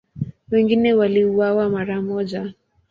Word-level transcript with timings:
Wengine 0.51 0.93
waliuawa 0.93 1.69
mara 1.69 2.01
moja. 2.01 2.53